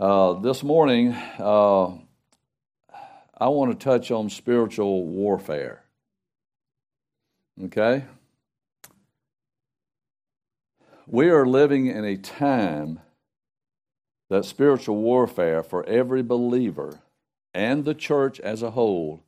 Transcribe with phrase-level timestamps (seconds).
[0.00, 1.88] Uh, this morning, uh,
[3.36, 5.84] I want to touch on spiritual warfare.
[7.64, 8.06] Okay?
[11.06, 13.00] We are living in a time
[14.30, 17.00] that spiritual warfare for every believer
[17.52, 19.22] and the church as a whole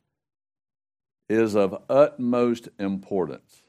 [1.29, 3.62] is of utmost importance.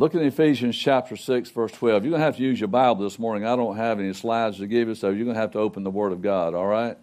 [0.00, 2.04] Look at Ephesians chapter 6, verse 12.
[2.04, 3.44] You're going to have to use your Bible this morning.
[3.44, 5.84] I don't have any slides to give you, so you're going to have to open
[5.84, 6.96] the Word of God, all right?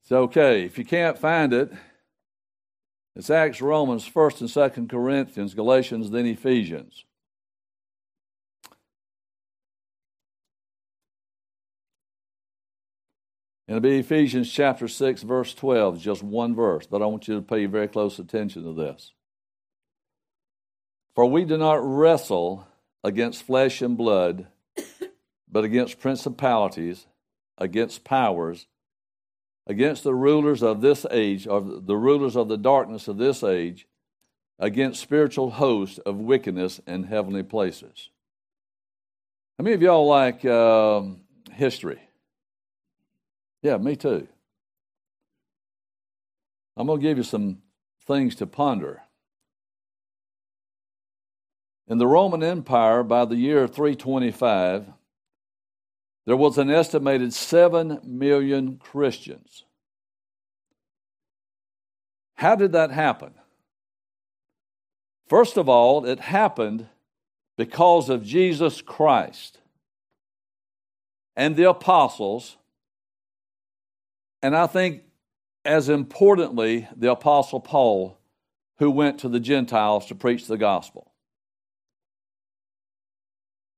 [0.00, 0.64] It's okay.
[0.64, 1.70] If you can't find it,
[3.14, 7.04] it's Acts, Romans, 1st and 2nd Corinthians, Galatians, then Ephesians.
[13.68, 17.42] It'll be Ephesians chapter 6, verse 12, just one verse, but I want you to
[17.42, 19.12] pay very close attention to this.
[21.14, 22.66] For we do not wrestle
[23.04, 24.48] against flesh and blood,
[25.50, 27.06] but against principalities,
[27.56, 28.66] against powers,
[29.66, 33.86] against the rulers of this age, or the rulers of the darkness of this age,
[34.58, 38.10] against spiritual hosts of wickedness in heavenly places.
[39.58, 41.20] How many of y'all like um,
[41.52, 42.00] history?
[43.62, 44.26] Yeah, me too.
[46.76, 47.62] I'm going to give you some
[48.04, 49.03] things to ponder.
[51.86, 54.86] In the Roman Empire, by the year 325,
[56.26, 59.64] there was an estimated 7 million Christians.
[62.36, 63.34] How did that happen?
[65.28, 66.88] First of all, it happened
[67.56, 69.60] because of Jesus Christ
[71.36, 72.56] and the apostles,
[74.42, 75.02] and I think
[75.64, 78.18] as importantly, the apostle Paul,
[78.78, 81.13] who went to the Gentiles to preach the gospel.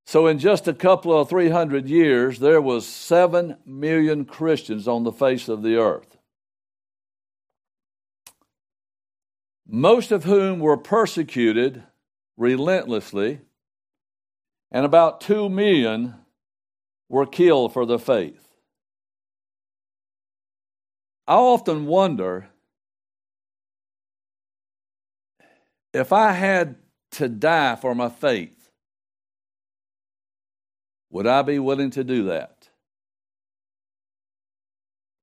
[0.06, 5.10] So, in just a couple of 300 years, there was 7 million Christians on the
[5.10, 6.16] face of the earth.
[9.66, 11.82] Most of whom were persecuted
[12.36, 13.40] relentlessly,
[14.70, 16.14] and about 2 million
[17.08, 18.46] were killed for the faith.
[21.26, 22.48] I often wonder
[25.92, 26.76] if I had
[27.12, 28.55] to die for my faith
[31.10, 32.68] would I be willing to do that?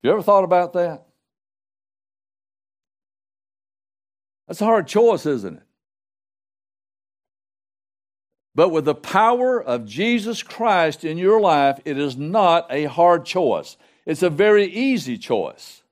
[0.02, 1.06] You ever thought about that?
[4.48, 5.64] That's a hard choice, isn't it?
[8.56, 13.26] But with the power of Jesus Christ in your life, it is not a hard
[13.26, 13.78] choice.
[14.06, 15.83] It's a very easy choice.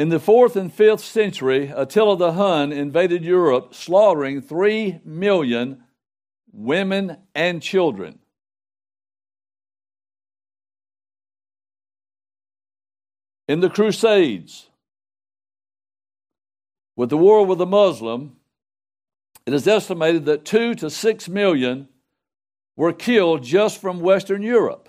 [0.00, 5.82] In the fourth and fifth century, Attila the Hun invaded Europe, slaughtering three million
[6.50, 8.18] women and children.
[13.46, 14.70] In the Crusades,
[16.96, 18.36] with the war with the Muslim,
[19.44, 21.90] it is estimated that two to six million
[22.74, 24.88] were killed just from Western Europe.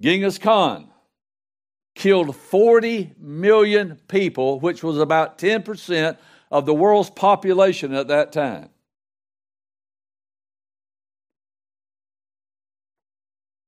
[0.00, 0.90] Genghis Khan
[1.94, 6.16] killed 40 million people, which was about 10%
[6.50, 8.68] of the world's population at that time.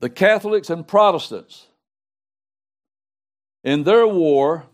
[0.00, 1.66] The Catholics and Protestants,
[3.64, 4.66] in their war,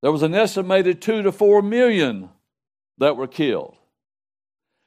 [0.00, 2.30] there was an estimated two to four million
[2.98, 3.76] that were killed.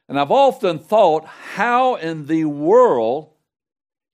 [0.09, 3.34] And I've often thought, how in the world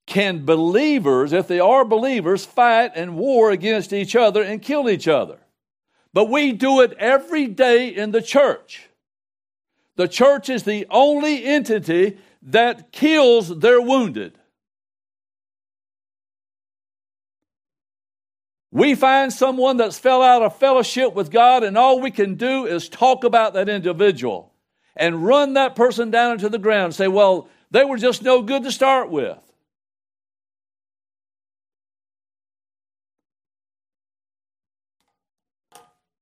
[0.06, 5.08] can believers, if they are believers, fight and war against each other and kill each
[5.08, 5.40] other?
[6.14, 8.90] But we do it every day in the church.
[9.96, 14.38] The church is the only entity that kills their wounded.
[18.72, 22.66] We find someone that's fell out of fellowship with God, and all we can do
[22.66, 24.54] is talk about that individual
[24.96, 28.42] and run that person down into the ground and say, Well, they were just no
[28.42, 29.51] good to start with.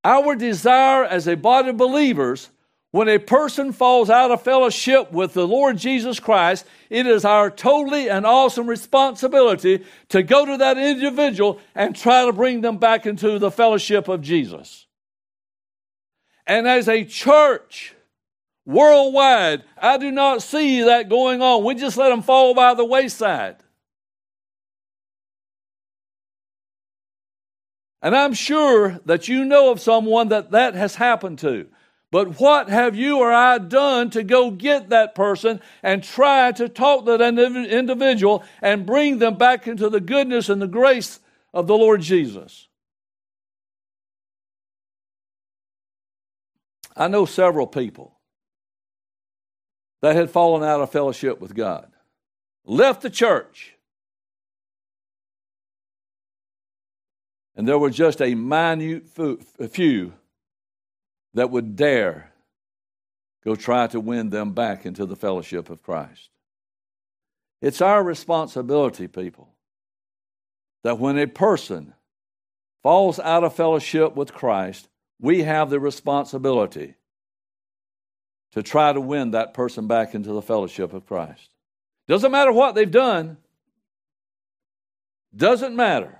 [0.03, 2.49] Our desire as a body of believers,
[2.91, 7.51] when a person falls out of fellowship with the Lord Jesus Christ, it is our
[7.51, 13.05] totally and awesome responsibility to go to that individual and try to bring them back
[13.05, 14.87] into the fellowship of Jesus.
[16.47, 17.93] And as a church,
[18.65, 21.63] worldwide, I do not see that going on.
[21.63, 23.57] We just let them fall by the wayside.
[28.01, 31.67] And I'm sure that you know of someone that that has happened to.
[32.11, 36.67] But what have you or I done to go get that person and try to
[36.67, 41.19] talk to that individual and bring them back into the goodness and the grace
[41.53, 42.67] of the Lord Jesus?
[46.95, 48.17] I know several people
[50.01, 51.91] that had fallen out of fellowship with God,
[52.65, 53.75] left the church,
[57.59, 59.03] and there were just a minute
[59.69, 60.13] few
[61.33, 62.31] that would dare
[63.43, 66.29] go try to win them back into the fellowship of Christ.
[67.61, 69.49] It's our responsibility, people,
[70.85, 71.93] that when a person
[72.81, 74.87] falls out of fellowship with Christ,
[75.19, 76.95] we have the responsibility
[78.53, 81.49] to try to win that person back into the fellowship of Christ.
[82.07, 83.35] Doesn't matter what they've done,
[85.35, 86.18] doesn't matter.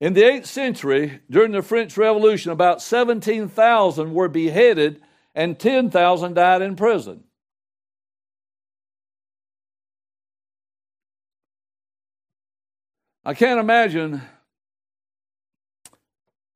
[0.00, 5.00] In the 8th century, during the French Revolution, about 17,000 were beheaded
[5.34, 7.24] and 10,000 died in prison.
[13.24, 14.22] I can't imagine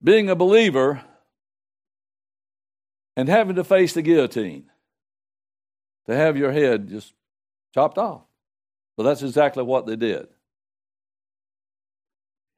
[0.03, 1.03] being a believer
[3.17, 4.71] and having to face the guillotine
[6.07, 7.13] to have your head just
[7.75, 8.23] chopped off.
[8.97, 10.29] But that's exactly what they did.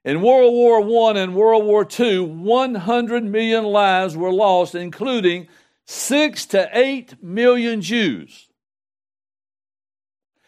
[0.05, 5.47] In World War I and World War II, 100 million lives were lost, including
[5.87, 8.49] 6 to 8 million Jews.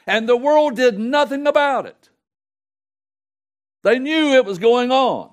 [0.07, 2.11] And the world did nothing about it.
[3.85, 5.31] They knew it was going on,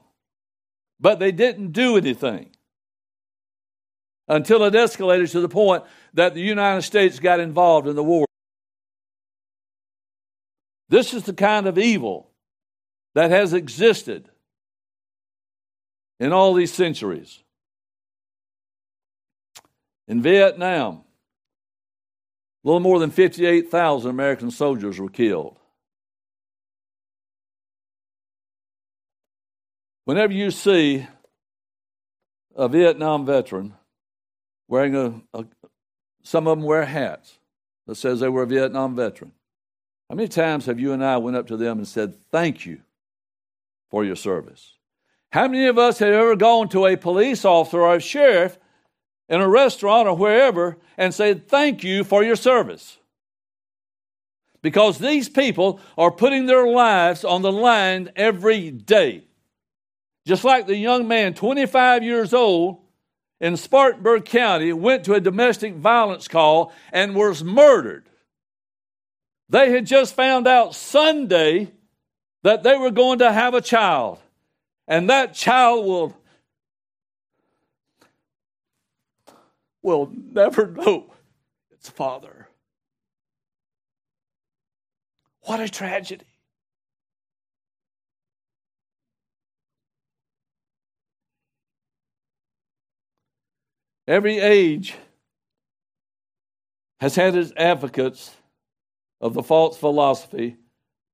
[0.99, 2.51] but they didn't do anything
[4.27, 5.83] until it escalated to the point
[6.13, 8.25] that the United States got involved in the war.
[10.89, 12.30] This is the kind of evil
[13.13, 14.29] that has existed
[16.19, 17.43] in all these centuries.
[20.07, 21.03] In Vietnam,
[22.63, 25.57] a little more than 58,000 American soldiers were killed.
[30.05, 31.07] Whenever you see
[32.55, 33.73] a Vietnam veteran
[34.67, 35.45] wearing a, a
[36.23, 37.39] some of them wear hats
[37.87, 39.31] that says they were a Vietnam veteran.
[40.09, 42.81] How many times have you and I went up to them and said, "Thank you
[43.91, 44.77] for your service.
[45.31, 48.57] How many of us have ever gone to a police officer or a sheriff
[49.29, 52.97] in a restaurant or wherever and said, Thank you for your service?
[54.61, 59.25] Because these people are putting their lives on the line every day.
[60.25, 62.77] Just like the young man, 25 years old,
[63.39, 68.07] in Spartanburg County, went to a domestic violence call and was murdered.
[69.49, 71.71] They had just found out Sunday
[72.43, 74.19] that they were going to have a child,
[74.87, 76.17] and that child will
[79.83, 81.11] will never know
[81.71, 82.47] its father.
[85.41, 86.25] What a tragedy.
[94.07, 94.95] Every age
[96.99, 98.35] has had its advocates
[99.19, 100.57] of the false philosophy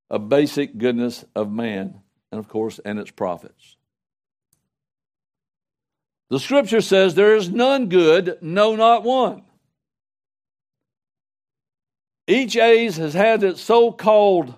[0.09, 2.01] a basic goodness of man,
[2.31, 3.75] and of course, and its prophets.
[6.29, 9.43] The scripture says, There is none good, no, not one.
[12.27, 14.53] Each age has had its so called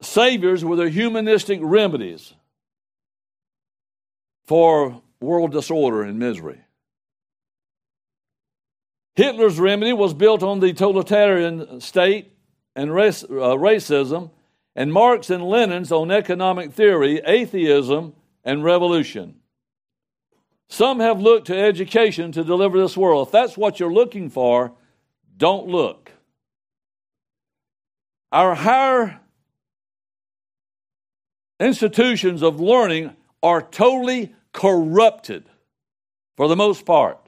[0.00, 2.32] saviors with their humanistic remedies
[4.46, 6.60] for world disorder and misery.
[9.14, 12.32] Hitler's remedy was built on the totalitarian state
[12.74, 14.30] and race, uh, racism,
[14.74, 18.14] and Marx and Lenin's on economic theory, atheism,
[18.44, 19.36] and revolution.
[20.68, 23.28] Some have looked to education to deliver this world.
[23.28, 24.72] If that's what you're looking for,
[25.36, 26.10] don't look.
[28.30, 29.20] Our higher
[31.60, 35.44] institutions of learning are totally corrupted
[36.36, 37.18] for the most part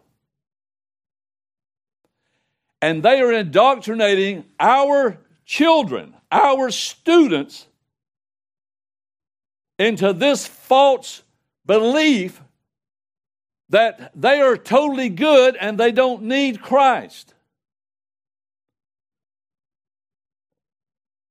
[2.85, 7.67] and they are indoctrinating our children, our students,
[9.79, 11.23] into this false
[11.67, 12.41] belief
[13.71, 17.35] that they are totally good and they don't need Christ.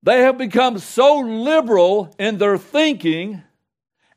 [0.04, 3.42] They have become so liberal in their thinking,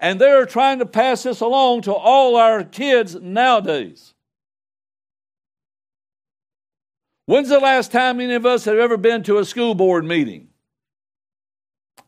[0.00, 4.12] and they're trying to pass this along to all our kids nowadays.
[7.26, 10.48] When's the last time any of us have ever been to a school board meeting?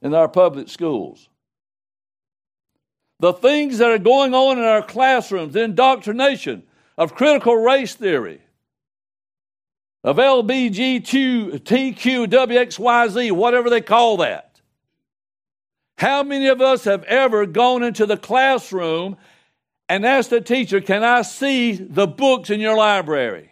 [0.03, 1.29] in our public schools.
[3.21, 6.63] The things that are going on in our classrooms, the indoctrination
[6.97, 8.41] of critical race theory,
[10.05, 14.61] of LBGQ, TQ, WXYZ, whatever they call that.
[15.99, 19.17] How many of us have ever gone into the classroom
[19.89, 23.48] and asked the teacher, Can I see the books in your library?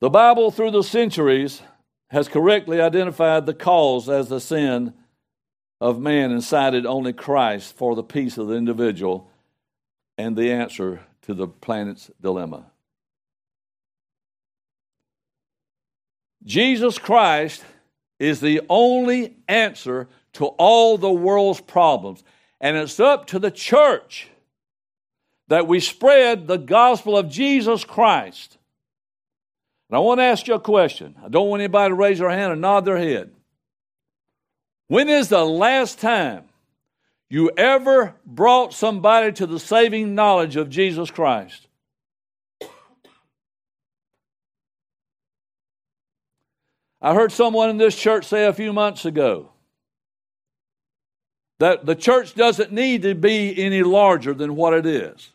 [0.00, 1.62] The Bible, through the centuries,
[2.10, 4.92] has correctly identified the cause as the sin
[5.80, 9.30] of man and cited only Christ for the peace of the individual
[10.18, 12.66] and the answer to the planet's dilemma.
[16.44, 17.64] Jesus Christ
[18.18, 22.22] is the only answer to all the world's problems.
[22.60, 24.28] And it's up to the church
[25.48, 28.55] that we spread the gospel of Jesus Christ.
[29.88, 31.14] And I want to ask you a question.
[31.24, 33.30] I don't want anybody to raise their hand and nod their head.
[34.88, 36.44] When is the last time
[37.28, 41.66] you ever brought somebody to the saving knowledge of Jesus Christ?
[47.00, 49.50] I heard someone in this church say a few months ago
[51.58, 55.30] that the church doesn't need to be any larger than what it is.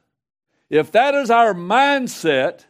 [0.70, 2.66] If that is our mindset,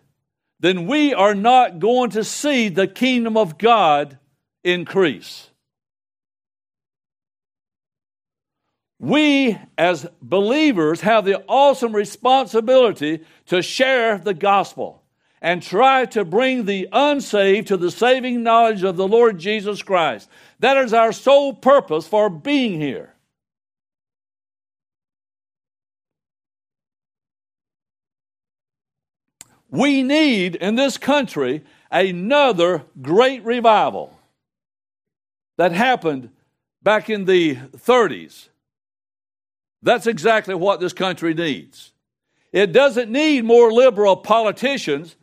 [0.62, 4.18] then we are not going to see the kingdom of God
[4.64, 5.52] increase.
[9.02, 15.02] we as believers have the awesome responsibility to share the gospel
[15.42, 20.30] and try to bring the unsaved to the saving knowledge of the Lord Jesus Christ.
[20.60, 23.16] That is our sole purpose for being here.
[29.72, 34.16] We need in this country another great revival
[35.58, 36.30] that happened
[36.84, 38.50] back in the 30s
[39.84, 41.92] that's exactly what this country needs.
[42.52, 45.16] It doesn't need more liberal politicians.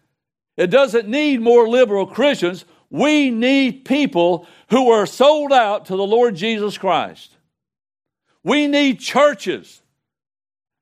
[0.56, 2.64] It doesn't need more liberal Christians.
[2.90, 7.32] We need people who are sold out to the Lord Jesus Christ.
[8.42, 9.82] We need churches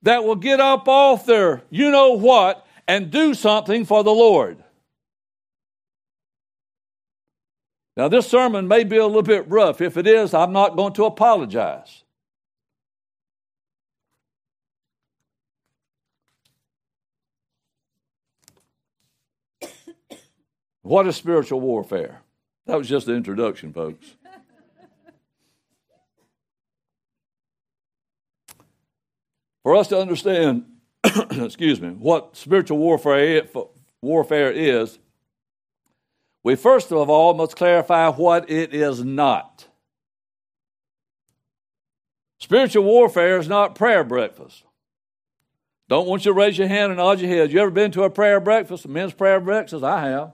[0.02, 4.62] that will get up off their you know what and do something for the Lord.
[7.97, 9.81] Now, this sermon may be a little bit rough.
[9.81, 12.05] If it is, I'm not going to apologize.
[20.83, 22.21] What is spiritual warfare?
[22.66, 24.07] That was just the introduction, folks.
[29.64, 30.64] For us to understand,
[31.44, 33.46] excuse me, what spiritual warfare
[34.02, 34.98] warfare is,
[36.42, 39.66] we first of all must clarify what it is not.
[42.38, 44.62] Spiritual warfare is not prayer breakfast.
[45.88, 47.52] Don't want you to raise your hand and nod your head.
[47.52, 49.84] You ever been to a prayer breakfast, a men's prayer breakfast?
[49.84, 50.32] I have.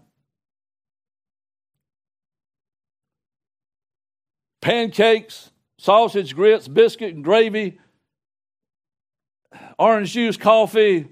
[4.62, 7.78] pancakes, sausage, grits, biscuit, and gravy,
[9.82, 11.08] orange juice, coffee,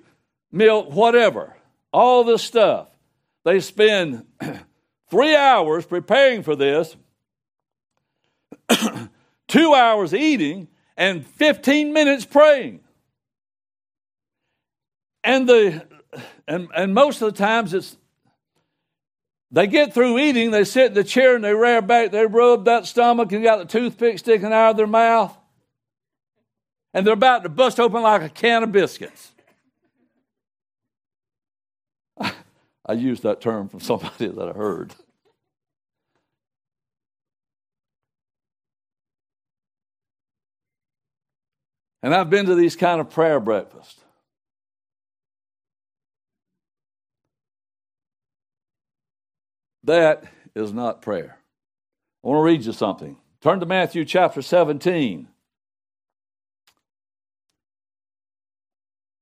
[0.53, 1.57] milk, whatever.
[1.93, 2.89] All this stuff.
[3.45, 4.25] They spend
[5.11, 6.95] three hours preparing for this,
[9.49, 12.81] two hours eating, and 15 minutes praying.
[15.25, 15.87] And the
[16.47, 17.97] and, and most of the times it's
[19.51, 22.67] they get through eating, they sit in the chair and they rear back, they rub
[22.67, 25.37] that stomach and got the toothpick sticking out of their mouth.
[26.93, 29.33] And they're about to bust open like a can of biscuits.
[32.21, 34.95] I used that term from somebody that I heard.
[42.03, 44.01] And I've been to these kind of prayer breakfasts.
[49.85, 51.39] That is not prayer.
[52.23, 53.17] I want to read you something.
[53.41, 55.29] Turn to Matthew chapter 17.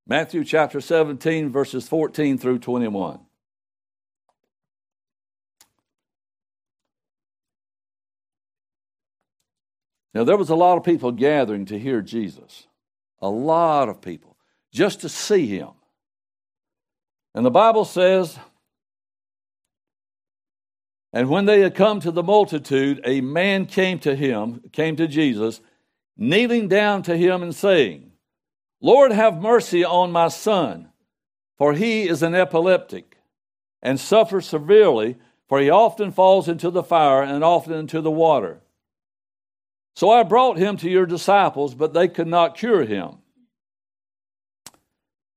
[0.09, 3.19] Matthew chapter 17, verses 14 through 21.
[10.15, 12.65] Now, there was a lot of people gathering to hear Jesus.
[13.21, 14.35] A lot of people,
[14.73, 15.69] just to see him.
[17.35, 18.39] And the Bible says
[21.11, 25.07] and when they had come to the multitude, a man came to him, came to
[25.07, 25.59] Jesus,
[26.17, 28.08] kneeling down to him and saying,
[28.81, 30.89] Lord, have mercy on my son,
[31.57, 33.17] for he is an epileptic
[33.81, 35.17] and suffers severely,
[35.47, 38.61] for he often falls into the fire and often into the water.
[39.95, 43.17] So I brought him to your disciples, but they could not cure him.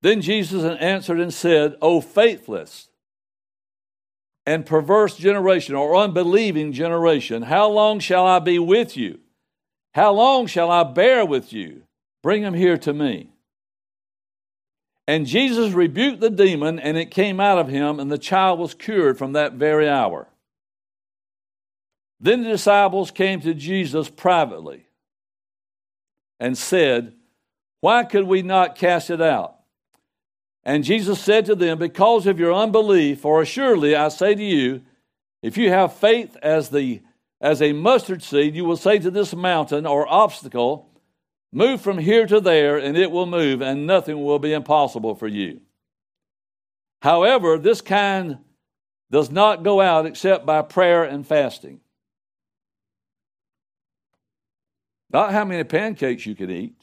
[0.03, 2.89] Then Jesus answered and said, O faithless
[4.45, 9.21] and perverse generation, or unbelieving generation, how long shall I be with you?
[9.95, 11.83] How long shall I bear with you?
[12.23, 13.32] Bring him here to me.
[15.07, 18.75] And Jesus rebuked the demon, and it came out of him, and the child was
[18.75, 20.29] cured from that very hour.
[22.21, 24.87] Then the disciples came to Jesus privately
[26.39, 27.15] and said,
[27.81, 29.57] Why could we not cast it out?
[30.65, 34.83] And Jesus said to them, Because of your unbelief, for assuredly I say to you,
[35.43, 37.03] if you have faith as, the,
[37.41, 40.89] as a mustard seed, you will say to this mountain or obstacle,
[41.53, 45.29] Move from here to there, and it will move, and nothing will be impossible for
[45.29, 45.61] you.
[47.03, 48.39] However, this kind
[49.11, 51.81] does not go out except by prayer and fasting.
[55.11, 56.77] Not how many pancakes you can eat,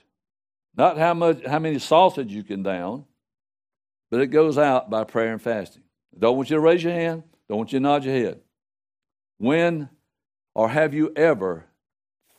[0.77, 3.05] not how much how many sausage you can down,
[4.11, 5.81] but it goes out by prayer and fasting.
[6.17, 8.39] Don't want you to raise your hand, don't want you to nod your head.
[9.39, 9.89] When
[10.53, 11.65] or have you ever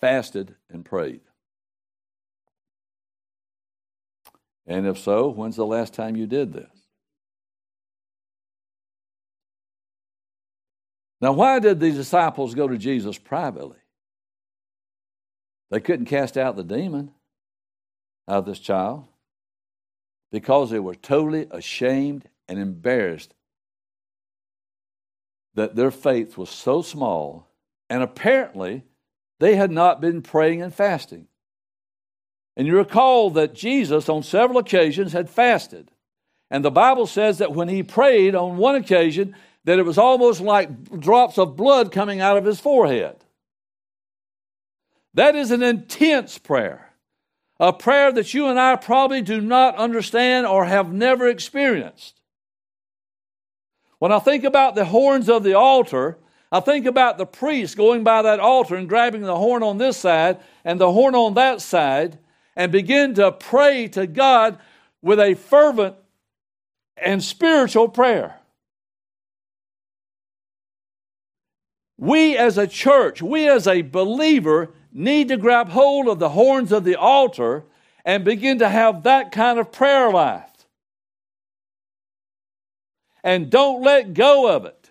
[0.01, 1.23] fasted and prayed?
[4.71, 6.71] And if so, when's the last time you did this?
[11.21, 13.79] Now, why did these disciples go to Jesus privately?
[15.73, 17.11] They couldn't cast out the demon
[18.29, 19.07] out of this child
[20.31, 23.35] because they were totally ashamed and embarrassed
[25.55, 27.49] that their faith was so small,
[27.89, 28.85] and apparently
[29.41, 31.27] they had not been praying and fasting.
[32.61, 35.91] And you recall that Jesus, on several occasions, had fasted.
[36.51, 40.43] And the Bible says that when he prayed on one occasion, that it was almost
[40.43, 43.17] like drops of blood coming out of his forehead.
[45.15, 46.93] That is an intense prayer
[47.59, 52.21] a prayer that you and I probably do not understand or have never experienced.
[54.01, 56.19] When I think about the horns of the altar,
[56.53, 59.97] I think about the priest going by that altar and grabbing the horn on this
[59.97, 62.19] side and the horn on that side
[62.57, 64.59] and begin to pray to God
[65.03, 65.97] with a fervent
[66.97, 68.37] and spiritual prayer.
[71.97, 76.73] We as a church, we as a believer, need to grab hold of the horns
[76.73, 77.65] of the altar
[78.05, 80.51] and begin to have that kind of prayer life.
[83.23, 84.91] And don't let go of it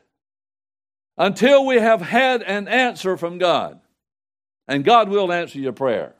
[1.18, 3.80] until we have had an answer from God.
[4.68, 6.14] And God will answer your prayer.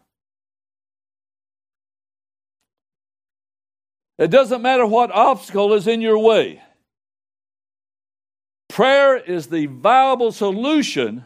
[4.20, 6.62] It doesn't matter what obstacle is in your way.
[8.68, 11.24] Prayer is the viable solution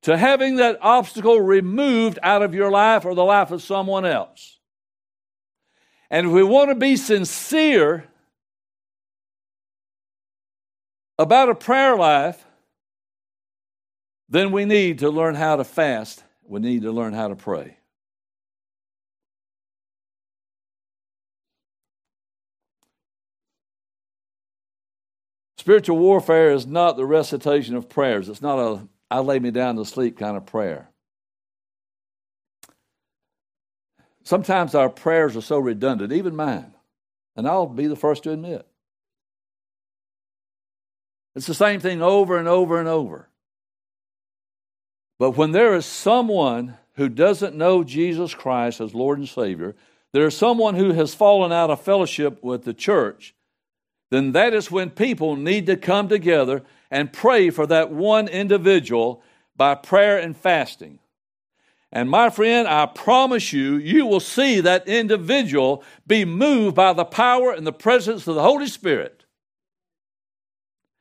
[0.00, 4.58] to having that obstacle removed out of your life or the life of someone else.
[6.10, 8.08] And if we want to be sincere
[11.18, 12.42] about a prayer life,
[14.28, 16.24] then we need to learn how to fast.
[16.44, 17.75] We need to learn how to pray.
[25.66, 28.28] Spiritual warfare is not the recitation of prayers.
[28.28, 30.90] It's not a I lay me down to sleep kind of prayer.
[34.22, 36.72] Sometimes our prayers are so redundant, even mine,
[37.34, 38.64] and I'll be the first to admit.
[41.34, 43.28] It's the same thing over and over and over.
[45.18, 49.74] But when there is someone who doesn't know Jesus Christ as Lord and Savior,
[50.12, 53.34] there is someone who has fallen out of fellowship with the church,
[54.10, 59.22] then that is when people need to come together and pray for that one individual
[59.56, 60.98] by prayer and fasting.
[61.90, 67.04] And my friend, I promise you, you will see that individual be moved by the
[67.04, 69.24] power and the presence of the Holy Spirit.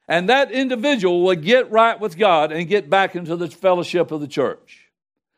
[0.07, 4.21] And that individual will get right with God and get back into the fellowship of
[4.21, 4.91] the church.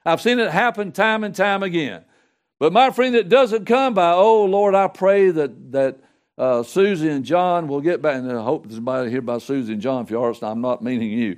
[0.05, 2.03] I've seen it happen time and time again.
[2.59, 5.99] But my friend, it doesn't come by, oh Lord, I pray that that
[6.37, 8.15] uh, Susie and John we'll get back.
[8.15, 10.03] And I hope somebody here by Susie and John.
[10.03, 11.37] If you are, I'm not meaning you.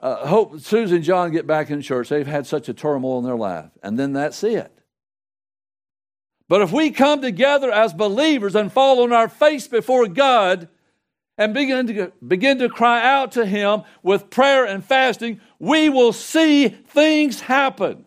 [0.00, 2.08] Uh, hope Susie and John get back in church.
[2.08, 3.70] They've had such a turmoil in their life.
[3.82, 4.72] And then that's it.
[6.48, 10.68] But if we come together as believers and fall on our face before God
[11.38, 16.12] and begin to, begin to cry out to Him with prayer and fasting, we will
[16.12, 18.04] see things happen.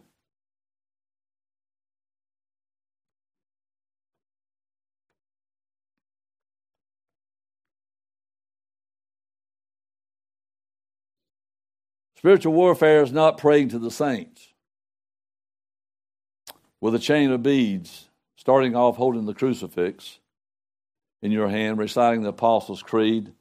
[12.23, 14.53] Spiritual warfare is not praying to the saints
[16.79, 18.07] with a chain of beads,
[18.37, 20.19] starting off holding the crucifix
[21.21, 23.33] in your hand, reciting the Apostles' Creed,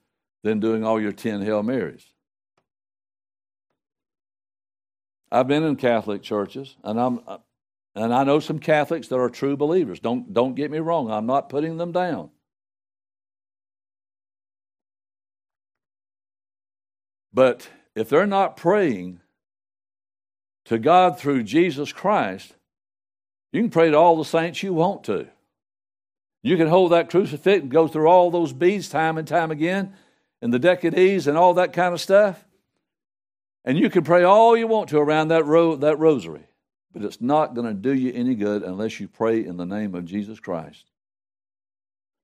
[0.43, 2.05] then doing all your 10 Hail Marys.
[5.31, 7.21] I've been in Catholic churches, and I'm
[7.95, 10.01] and I know some Catholics that are true believers.
[10.01, 11.09] Don't don't get me wrong.
[11.09, 12.31] I'm not putting them down.
[17.33, 19.21] But if they're not praying
[20.65, 22.55] to God through Jesus Christ,
[23.53, 25.29] you can pray to all the saints you want to.
[26.43, 29.95] You can hold that crucifix and go through all those beads time and time again,
[30.41, 32.45] and the decades and all that kind of stuff.
[33.65, 36.47] And you can pray all you want to around that, ro- that rosary,
[36.93, 39.95] but it's not going to do you any good unless you pray in the name
[39.95, 40.85] of Jesus Christ.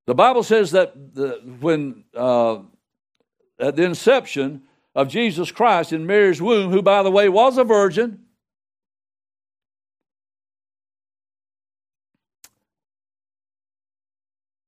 [0.07, 2.61] The Bible says that the, when uh,
[3.61, 4.63] at the inception
[4.95, 8.21] of Jesus Christ in Mary's womb, who, by the way, was a virgin,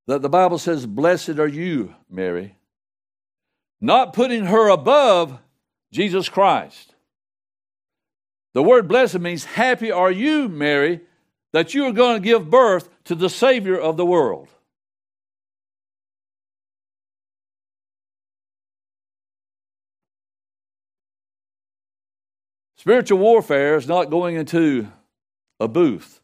[0.06, 2.56] that the Bible says, Blessed are you, Mary,
[3.80, 5.38] not putting her above
[5.92, 6.94] Jesus Christ.
[8.52, 11.00] The word blessed means, Happy are you, Mary,
[11.52, 14.48] that you are going to give birth to the Savior of the world.
[22.80, 24.88] Spiritual warfare is not going into
[25.60, 26.22] a booth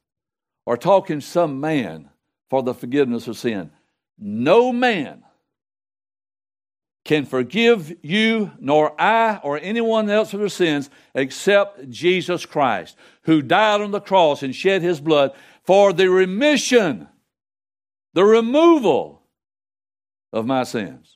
[0.65, 2.09] or talking some man
[2.49, 3.71] for the forgiveness of sin.
[4.19, 5.23] No man
[7.05, 13.43] can forgive you, nor I, or anyone else of their sins, except Jesus Christ, who
[13.43, 17.07] died on the cross and shed his blood for the remission,
[18.15, 19.21] the removal
[20.33, 21.16] of my sins.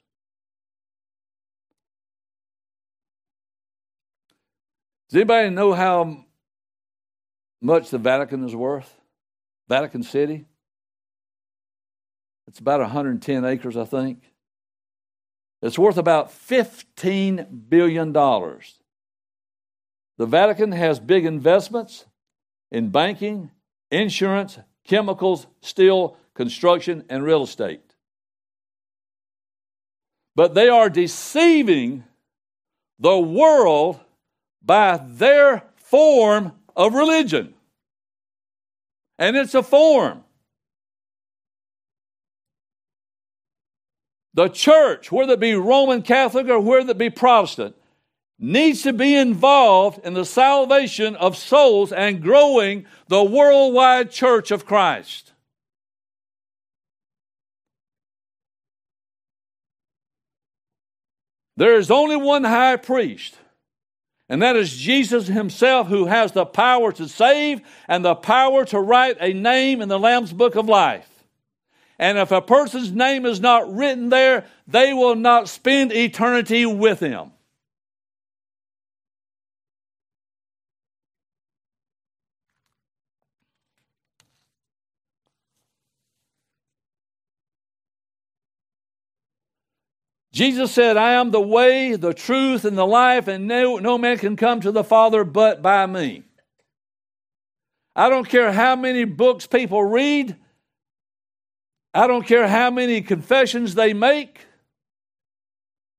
[5.10, 6.24] Does anybody know how
[7.60, 8.94] much the Vatican is worth?
[9.68, 10.44] Vatican City?
[12.46, 14.22] It's about 110 acres, I think.
[15.62, 18.12] It's worth about $15 billion.
[18.12, 18.60] The
[20.18, 22.06] Vatican has big investments
[22.70, 23.50] in banking,
[23.90, 27.96] insurance, chemicals, steel, construction, and real estate.
[30.36, 32.04] But they are deceiving
[33.00, 33.98] the world
[34.62, 37.54] by their form of religion.
[39.18, 40.24] And it's a form.
[44.34, 47.74] The church, whether it be Roman Catholic or whether it be Protestant,
[48.38, 54.64] needs to be involved in the salvation of souls and growing the worldwide church of
[54.64, 55.32] Christ.
[61.56, 63.36] There is only one high priest,
[64.30, 68.78] and that is Jesus himself, who has the power to save and the power to
[68.78, 71.24] write a name in the Lamb's book of life.
[71.98, 77.00] And if a person's name is not written there, they will not spend eternity with
[77.00, 77.32] him.
[90.32, 94.18] Jesus said, I am the way, the truth, and the life, and no, no man
[94.18, 96.22] can come to the Father but by me.
[97.96, 100.36] I don't care how many books people read,
[101.92, 104.46] I don't care how many confessions they make.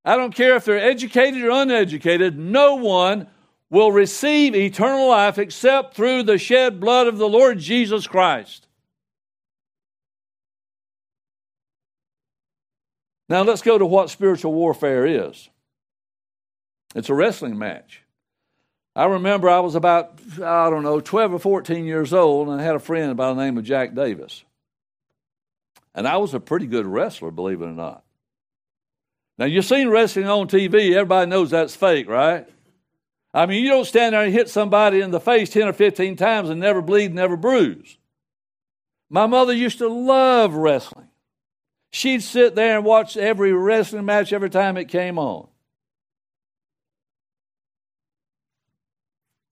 [0.06, 2.40] I don't care if they're educated or uneducated.
[2.40, 3.28] No one
[3.70, 8.68] will receive eternal life except through the shed blood of the Lord Jesus Christ.
[13.32, 15.50] Now let's go to what spiritual warfare is.
[16.94, 18.04] It's a wrestling match.
[18.94, 22.64] I remember I was about, I don't know, 12 or 14 years old, and I
[22.66, 24.44] had a friend by the name of Jack Davis.
[25.96, 28.04] And I was a pretty good wrestler, believe it or not.
[29.38, 32.46] Now, you've seen wrestling on TV, everybody knows that's fake, right?
[33.34, 36.18] I mean, you don't stand there and hit somebody in the face 10 or 15
[36.18, 37.98] times and never bleed, never bruise.
[39.10, 41.08] My mother used to love wrestling.
[41.92, 45.48] She'd sit there and watch every wrestling match every time it came on.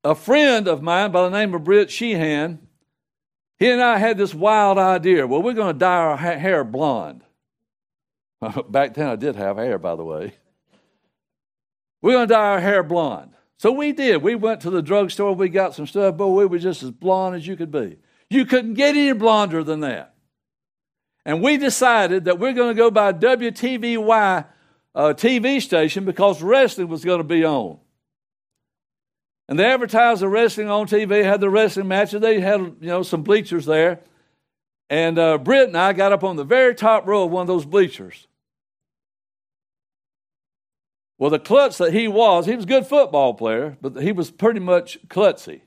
[0.03, 2.59] A friend of mine by the name of Britt Sheehan
[3.59, 5.27] he and I had this wild idea.
[5.27, 7.23] Well, we're going to dye our ha- hair blonde.
[8.69, 10.33] Back then, I did have hair, by the way.
[12.01, 13.31] We're going to dye our hair blonde.
[13.57, 14.23] So we did.
[14.23, 15.35] We went to the drugstore.
[15.35, 17.97] We got some stuff, but we were just as blonde as you could be.
[18.29, 20.13] You couldn't get any blonder than that.
[21.29, 24.45] And we decided that we're going to go by WTVY
[24.95, 27.77] uh, TV station because wrestling was going to be on.
[29.47, 32.21] And they advertised the wrestling on TV, had the wrestling matches.
[32.21, 33.99] They had, you know, some bleachers there.
[34.89, 37.47] And uh, Britt and I got up on the very top row of one of
[37.47, 38.25] those bleachers.
[41.19, 44.31] Well, the klutz that he was, he was a good football player, but he was
[44.31, 45.61] pretty much klutzy.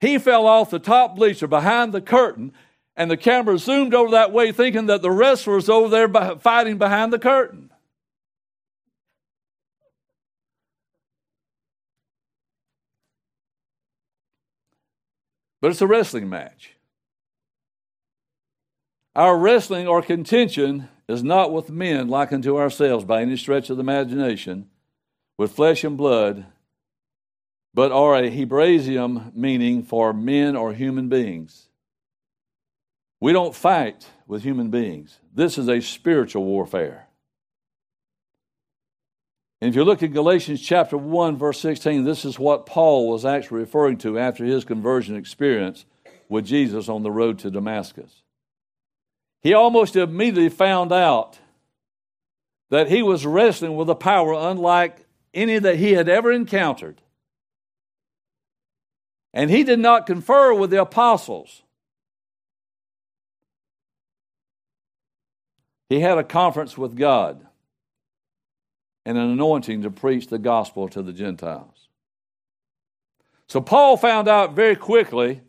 [0.00, 2.54] He fell off the top bleacher behind the curtain,
[2.96, 6.78] and the camera zoomed over that way, thinking that the wrestler was over there fighting
[6.78, 7.70] behind the curtain.
[15.60, 16.72] But it's a wrestling match.
[19.14, 23.76] Our wrestling or contention is not with men like unto ourselves by any stretch of
[23.76, 24.68] the imagination,
[25.38, 26.46] with flesh and blood,
[27.74, 31.68] but are a Hebraism meaning for men or human beings.
[33.20, 35.18] We don't fight with human beings.
[35.34, 37.08] This is a spiritual warfare.
[39.60, 43.24] And if you look at Galatians chapter 1, verse 16, this is what Paul was
[43.24, 45.86] actually referring to after his conversion experience
[46.28, 48.22] with Jesus on the road to Damascus
[49.46, 51.38] he almost immediately found out
[52.68, 57.00] that he was wrestling with a power unlike any that he had ever encountered.
[59.32, 61.62] And he did not confer with the apostles.
[65.88, 67.46] He had a conference with God
[69.04, 71.88] and an anointing to preach the gospel to the Gentiles.
[73.48, 75.42] So Paul found out very quickly,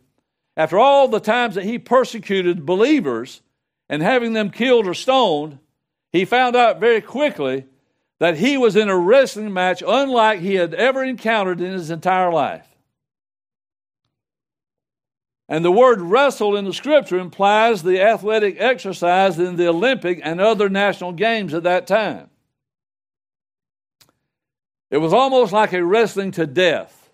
[0.56, 3.42] after all the times that he persecuted believers,
[3.90, 5.60] and having them killed or stoned,
[6.12, 7.66] he found out very quickly
[8.20, 12.32] that he was in a wrestling match unlike he had ever encountered in his entire
[12.32, 12.68] life.
[15.50, 20.42] And the word wrestle in the scripture implies the athletic exercise in the Olympic and
[20.42, 22.30] other national games at that time.
[24.90, 27.10] It was almost like a wrestling to death,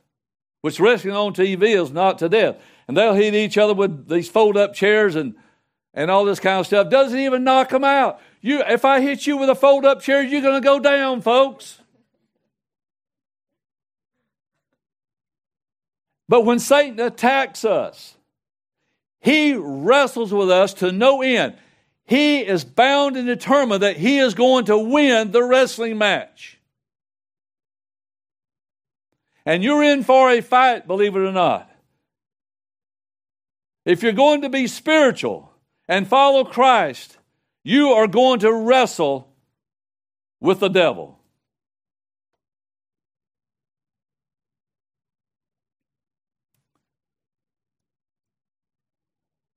[0.62, 2.58] which wrestling on TV is not to death.
[2.88, 5.36] And they'll hit each other with these fold up chairs and
[5.93, 8.19] and all this kind of stuff doesn't even knock them out.
[8.41, 11.22] You, if I hit you with a fold up chair, you're going to go down,
[11.22, 11.80] folks.
[16.28, 18.12] But when Satan attacks us,
[19.24, 21.56] he wrestles with us to no end.
[22.06, 26.60] He is bound and determined that he is going to win the wrestling match.
[29.46, 31.70] And you're in for a fight, believe it or not.
[33.86, 35.54] If you're going to be spiritual,
[35.88, 37.18] and follow Christ,
[37.64, 39.28] you are going to wrestle
[40.40, 41.20] with the devil.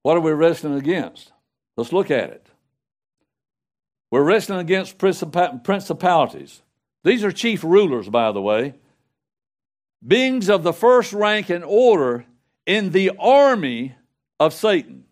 [0.06, 1.32] What are we wrestling against?
[1.76, 2.46] Let's look at it.
[4.12, 6.62] We're wrestling against principalities.
[7.02, 8.74] These are chief rulers, by the way,
[10.06, 12.24] beings of the first rank and order
[12.66, 13.96] in the army
[14.38, 15.06] of Satan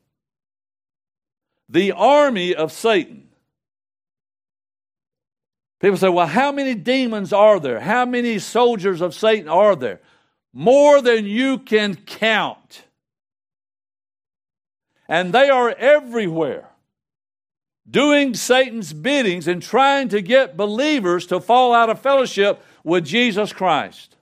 [1.68, 3.28] the army of Satan.
[5.80, 7.80] People say, well, how many demons are there?
[7.80, 10.00] How many soldiers of Satan are there?
[10.52, 12.84] More than you can count.
[15.09, 16.71] And they are everywhere
[17.88, 23.53] doing Satan's biddings and trying to get believers to fall out of fellowship with Jesus
[23.53, 24.17] Christ.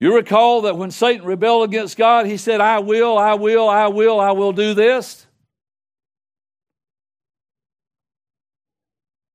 [0.00, 3.88] You recall that when Satan rebelled against God, he said, I will, I will, I
[3.88, 5.26] will, I will do this.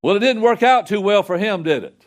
[0.02, 2.03] Well, it didn't work out too well for him, did it?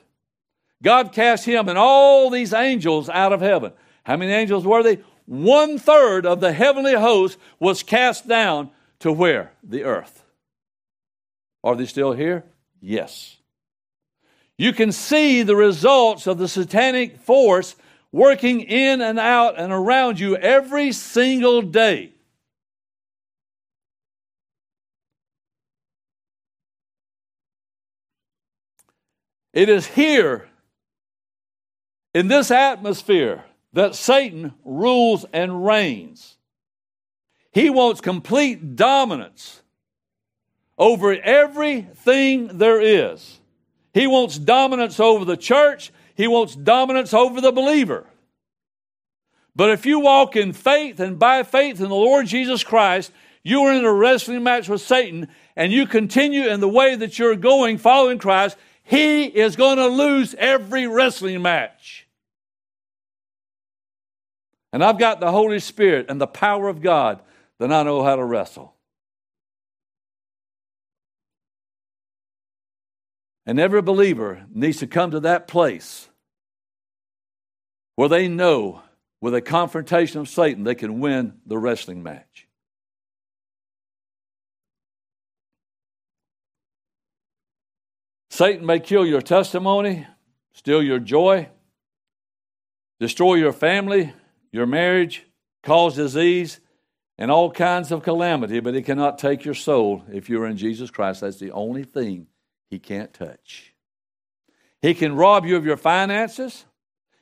[0.83, 3.73] God cast him and all these angels out of heaven.
[4.05, 4.99] How many angels were they?
[5.27, 9.53] One third of the heavenly host was cast down to where?
[9.63, 10.25] The earth.
[11.65, 12.45] Are they still here?
[12.81, 13.37] Yes.
[14.59, 17.75] You can see the results of the satanic force
[18.13, 22.13] working in and out and around you every single day.
[29.53, 30.49] It is here,
[32.17, 36.39] in this atmosphere, that Satan rules and reigns.
[37.53, 39.61] He wants complete dominance
[40.79, 43.39] over everything there is.
[43.93, 45.93] He wants dominance over the church.
[46.15, 48.07] He wants dominance over the believer.
[49.55, 53.61] But if you walk in faith and by faith in the Lord Jesus Christ, you
[53.65, 57.37] are in a wrestling match with Satan and you continue in the way that you're
[57.37, 62.05] going following Christ, he is going to lose every wrestling match.
[64.77, 67.23] And I've got the Holy Spirit and the power of God,
[67.59, 68.75] then I know how to wrestle.
[73.47, 76.11] And every believer needs to come to that place
[77.95, 78.83] where they know
[79.23, 82.47] with a confrontation of Satan they can win the wrestling match.
[88.29, 90.07] Satan may kill your testimony,
[90.53, 91.49] steal your joy,
[93.01, 94.13] destroy your family,
[94.57, 95.27] your marriage,
[95.63, 96.61] cause disease,
[97.19, 100.91] and all kinds of calamity, but he cannot take your soul if you're in Jesus
[100.91, 101.21] Christ.
[101.21, 102.27] That's the only thing
[102.69, 103.75] he can't touch.
[104.83, 106.65] He can rob you of your finances.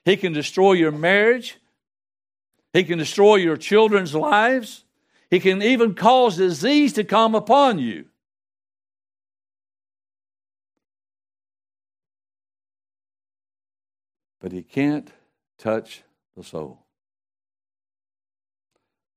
[0.05, 1.59] He can destroy your marriage.
[2.73, 4.85] He can destroy your children's lives.
[5.31, 8.07] He can even cause disease to come upon you.
[14.41, 15.11] But he can't
[15.57, 16.03] touch
[16.37, 16.84] the soul.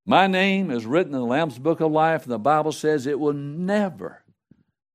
[0.09, 3.19] My name is written in the Lamb's Book of Life, and the Bible says it
[3.19, 4.23] will never,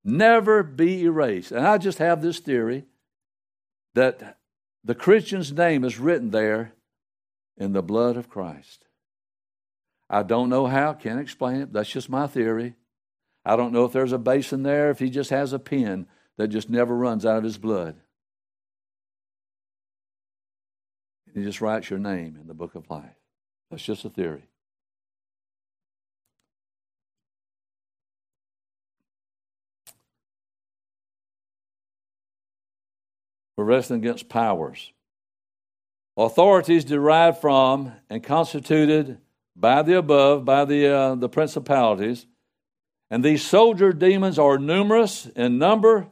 [0.02, 1.52] never be erased.
[1.52, 2.86] And I just have this theory
[3.94, 4.38] that
[4.82, 6.72] the Christian's name is written there
[7.58, 8.86] in the blood of Christ.
[10.08, 11.74] I don't know how, can't explain it.
[11.74, 12.76] That's just my theory.
[13.44, 16.06] I don't know if there's a basin there, if he just has a pen
[16.38, 17.96] that just never runs out of his blood.
[21.26, 23.12] And he just writes your name in the book of life.
[23.70, 24.44] That's just a theory.
[33.62, 34.90] We're wrestling against powers.
[36.16, 39.18] Authorities derived from and constituted
[39.54, 42.26] by the above, by the, uh, the principalities.
[43.08, 46.08] And these soldier demons are numerous in number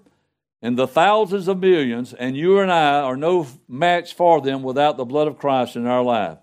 [0.63, 4.97] in the thousands of millions, and you and I are no match for them without
[4.97, 6.39] the blood of Christ in our life.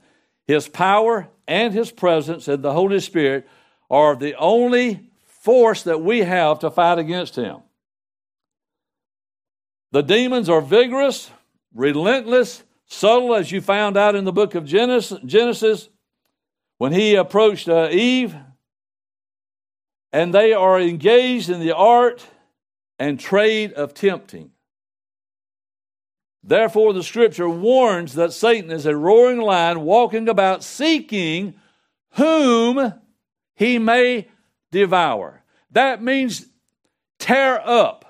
[0.45, 3.47] His power and His presence and the Holy Spirit
[3.89, 7.61] are the only force that we have to fight against Him.
[9.97, 11.31] The demons are vigorous,
[11.73, 15.89] relentless, subtle, as you found out in the book of Genesis
[16.77, 18.35] when he approached uh, Eve,
[20.13, 22.27] and they are engaged in the art
[22.99, 24.51] and trade of tempting.
[26.43, 31.55] Therefore, the scripture warns that Satan is a roaring lion walking about seeking
[32.11, 32.93] whom
[33.55, 34.27] he may
[34.71, 35.41] devour.
[35.71, 36.45] That means
[37.17, 38.06] tear up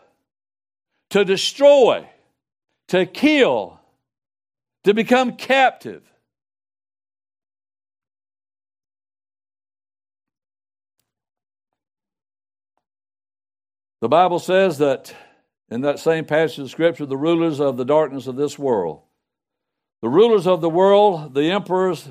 [1.10, 2.08] to destroy,
[2.89, 3.80] to kill,
[4.84, 6.04] to become captive.
[14.00, 15.13] The Bible says that
[15.70, 19.02] in that same passage of Scripture, the rulers of the darkness of this world,
[20.02, 22.08] the rulers of the world, the emperors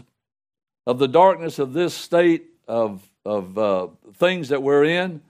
[0.87, 5.23] of the darkness of this state of, of uh, things that we're in,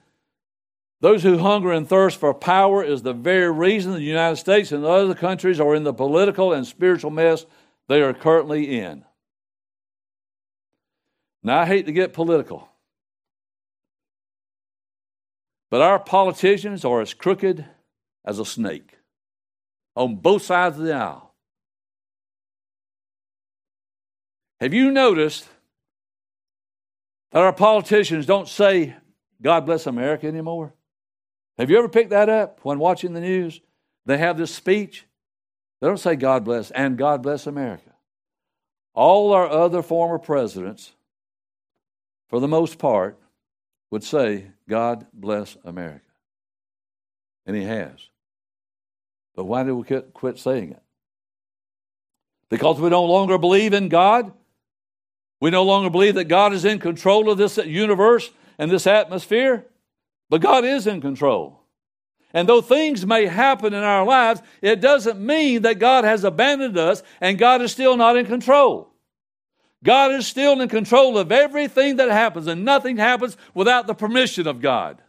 [0.99, 4.83] those who hunger and thirst for power is the very reason the United States and
[4.83, 7.45] other countries are in the political and spiritual mess
[7.87, 9.05] they are currently in.
[11.43, 12.67] Now, I hate to get political,
[15.69, 17.63] but our politicians are as crooked
[18.25, 18.97] as a snake
[19.95, 21.33] on both sides of the aisle.
[24.59, 25.47] Have you noticed
[27.31, 28.95] that our politicians don't say,
[29.41, 30.73] God bless America anymore?
[31.57, 33.61] Have you ever picked that up when watching the news?
[34.05, 35.05] They have this speech.
[35.81, 37.91] They don't say God bless and God bless America.
[38.93, 40.93] All our other former presidents,
[42.29, 43.19] for the most part,
[43.91, 46.01] would say, God bless America.
[47.45, 48.09] And he has.
[49.35, 50.81] But why did we quit saying it?
[52.49, 54.31] Because we no longer believe in God?
[55.39, 59.65] We no longer believe that God is in control of this universe and this atmosphere?
[60.29, 61.63] But God is in control.
[62.33, 66.77] And though things may happen in our lives, it doesn't mean that God has abandoned
[66.77, 68.91] us and God is still not in control.
[69.83, 74.47] God is still in control of everything that happens, and nothing happens without the permission
[74.47, 75.01] of God.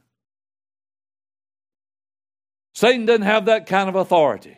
[2.75, 4.57] Satan doesn't have that kind of authority.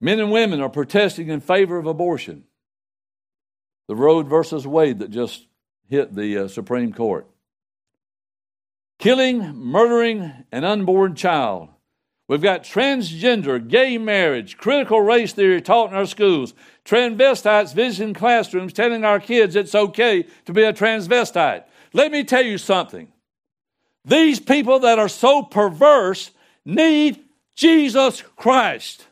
[0.00, 2.44] Men and women are protesting in favor of abortion
[3.90, 5.48] the Roe versus Wade that just
[5.88, 7.26] hit the uh, Supreme Court.
[9.00, 11.70] Killing, murdering an unborn child.
[12.28, 18.72] We've got transgender, gay marriage, critical race theory taught in our schools, transvestites visiting classrooms
[18.72, 21.64] telling our kids it's okay to be a transvestite.
[21.92, 23.08] Let me tell you something.
[24.04, 26.30] These people that are so perverse
[26.64, 27.18] need
[27.56, 29.08] Jesus Christ.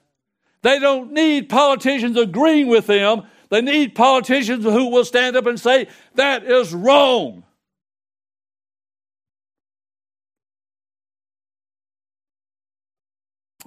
[0.62, 3.24] They don't need politicians agreeing with them.
[3.50, 7.44] They need politicians who will stand up and say, that is wrong.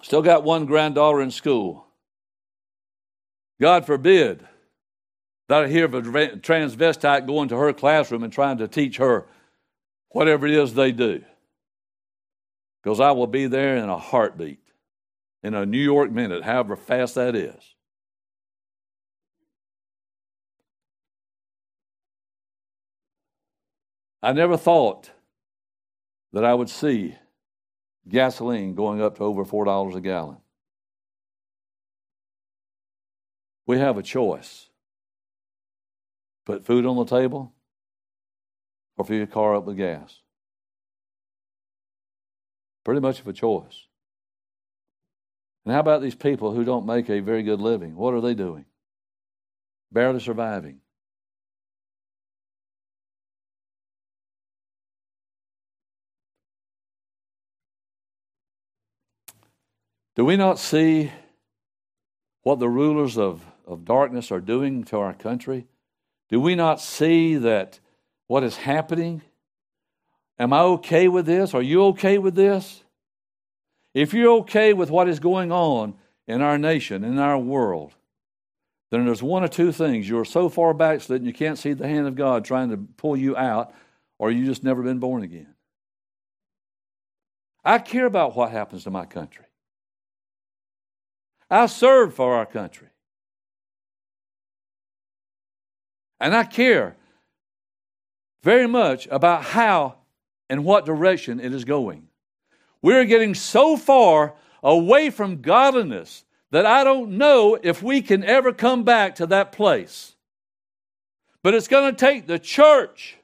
[0.03, 1.85] Still got one granddaughter in school.
[3.59, 4.45] God forbid
[5.47, 9.25] that I hear of a transvestite going to her classroom and trying to teach her
[10.09, 11.23] whatever it is they do.
[12.81, 14.63] Because I will be there in a heartbeat,
[15.43, 17.75] in a New York minute, however fast that is.
[24.23, 25.11] I never thought
[26.33, 27.15] that I would see
[28.07, 30.37] gasoline going up to over $4 a gallon.
[33.65, 34.67] We have a choice
[36.45, 37.53] put food on the table
[38.97, 40.19] or fill your car up with gas.
[42.83, 43.87] Pretty much of a choice.
[45.65, 47.95] And how about these people who don't make a very good living?
[47.95, 48.65] What are they doing?
[49.91, 50.80] Barely surviving.
[60.21, 61.11] Do we not see
[62.43, 65.65] what the rulers of, of darkness are doing to our country?
[66.29, 67.79] Do we not see that
[68.27, 69.23] what is happening?
[70.37, 71.55] Am I okay with this?
[71.55, 72.83] Are you okay with this?
[73.95, 75.95] If you're okay with what is going on
[76.27, 77.95] in our nation, in our world,
[78.91, 80.07] then there's one or two things.
[80.07, 83.35] You're so far backslidden you can't see the hand of God trying to pull you
[83.35, 83.73] out,
[84.19, 85.55] or you just never been born again.
[87.65, 89.45] I care about what happens to my country.
[91.51, 92.87] I serve for our country.
[96.21, 96.95] And I care
[98.41, 99.95] very much about how
[100.49, 102.07] and what direction it is going.
[102.81, 104.33] We're getting so far
[104.63, 109.51] away from godliness that I don't know if we can ever come back to that
[109.51, 110.15] place.
[111.43, 113.17] But it's going to take the church,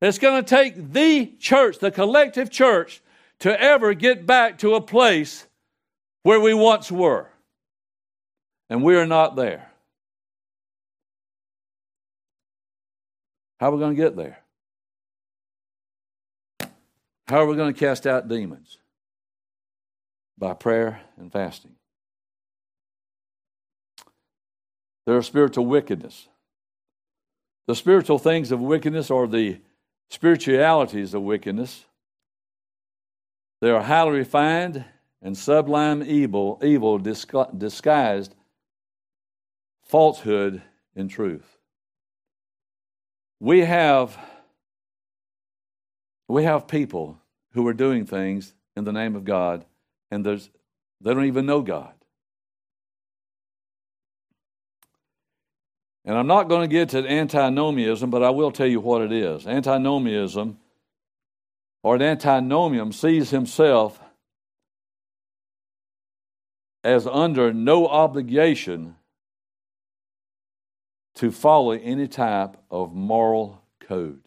[0.00, 3.02] it's going to take the church, the collective church,
[3.40, 5.46] to ever get back to a place
[6.22, 7.28] where we once were.
[8.70, 9.70] And we are not there.
[13.60, 14.38] How are we going to get there?
[17.28, 18.78] How are we going to cast out demons?
[20.38, 21.76] By prayer and fasting.
[25.06, 26.28] There are spiritual wickedness.
[27.66, 29.60] The spiritual things of wickedness are the
[30.10, 31.84] spiritualities of wickedness.
[33.60, 34.84] They are highly refined
[35.22, 38.34] and sublime evil, evil disguised
[39.84, 40.62] falsehood
[40.96, 41.58] in truth.
[43.38, 44.18] We have,
[46.28, 47.18] we have people
[47.52, 49.64] who are doing things in the name of God,
[50.10, 50.50] and there's,
[51.00, 51.92] they don't even know God.
[56.04, 59.12] And I'm not going to get to antinomianism, but I will tell you what it
[59.12, 59.46] is.
[59.46, 60.58] Antinomianism,
[61.84, 64.00] or an antinomian, sees himself
[66.84, 68.96] as under no obligation
[71.14, 74.22] to follow any type of moral code.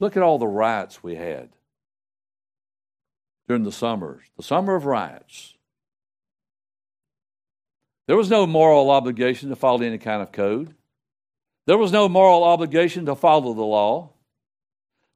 [0.00, 1.50] Look at all the riots we had
[3.46, 5.54] during the summers, the summer of riots.
[8.06, 10.74] There was no moral obligation to follow any kind of code.
[11.66, 14.10] There was no moral obligation to follow the law.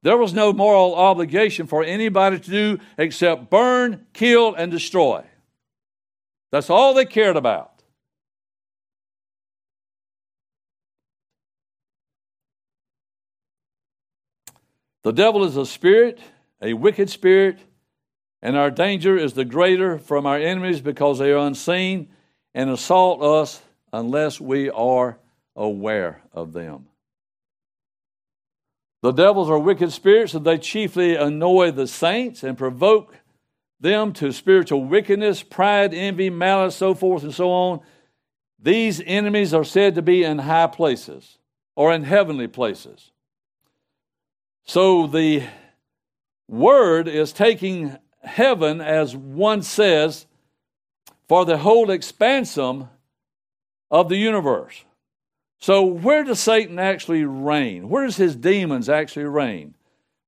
[0.03, 5.25] There was no moral obligation for anybody to do except burn, kill, and destroy.
[6.53, 7.71] That's all they cared about.
[15.03, 16.21] The devil is a spirit,
[16.61, 17.59] a wicked spirit,
[18.41, 22.09] and our danger is the greater from our enemies because they are unseen
[22.55, 25.19] and assault us unless we are
[25.57, 26.87] aware of them.
[29.01, 33.17] The devils are wicked spirits, and they chiefly annoy the saints and provoke
[33.83, 37.81] them to spiritual wickedness, pride, envy, malice, so forth and so on.
[38.59, 41.39] These enemies are said to be in high places
[41.75, 43.11] or in heavenly places.
[44.65, 45.43] So the
[46.49, 50.27] word is taking heaven, as one says,
[51.29, 52.89] for the whole expansum
[53.91, 54.85] of the universe.
[55.59, 57.89] So, where does Satan actually reign?
[57.89, 59.75] Where does his demons actually reign?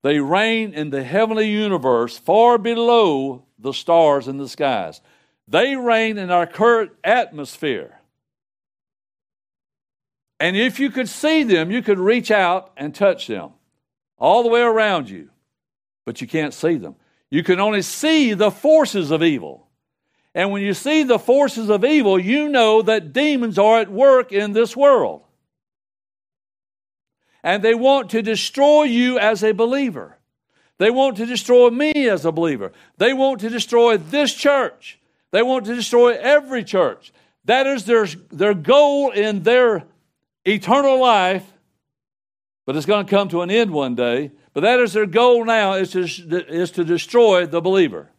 [0.02, 5.00] They reign in the heavenly universe far below the stars in the skies.
[5.46, 8.00] They reign in our current atmosphere.
[10.40, 13.50] And if you could see them, you could reach out and touch them
[14.18, 15.30] all the way around you,
[16.04, 16.96] but you can't see them.
[17.30, 19.68] You can only see the forces of evil.
[20.34, 24.32] And when you see the forces of evil, you know that demons are at work
[24.32, 25.24] in this world
[27.44, 30.16] and they want to destroy you as a believer.
[30.78, 32.72] They want to destroy me as a believer.
[32.98, 34.98] They want to destroy this church.
[35.30, 37.12] They want to destroy every church.
[37.44, 39.84] That is their, their goal in their
[40.44, 41.44] eternal life,
[42.66, 44.32] but it's going to come to an end one day.
[44.52, 48.10] But that is their goal now is to, is to destroy the believer.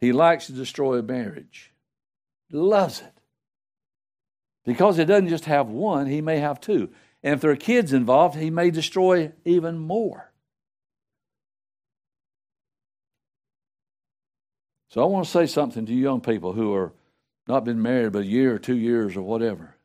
[0.00, 1.72] He likes to destroy a marriage,
[2.50, 3.15] loves it.
[4.66, 6.90] Because he doesn't just have one, he may have two.
[7.22, 10.32] And if there are kids involved, he may destroy even more.
[14.90, 16.92] So I want to say something to you young people who are
[17.46, 19.76] not been married but a year or two years or whatever.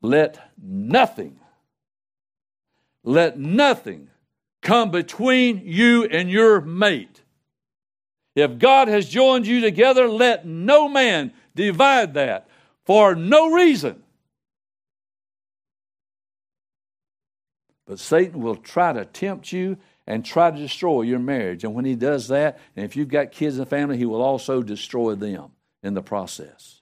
[0.00, 1.40] Let nothing,
[3.02, 4.10] let nothing
[4.62, 7.22] come between you and your mate.
[8.36, 12.48] If God has joined you together, let no man divide that
[12.84, 14.04] for no reason.
[17.86, 21.64] But Satan will try to tempt you and try to destroy your marriage.
[21.64, 24.62] And when he does that, and if you've got kids and family, he will also
[24.62, 25.50] destroy them
[25.82, 26.75] in the process.